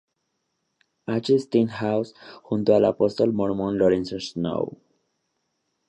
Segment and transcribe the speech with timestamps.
[1.15, 1.37] H.
[1.37, 2.15] Stenhouse
[2.47, 4.79] junto al apóstol mormón Lorenzo Snow.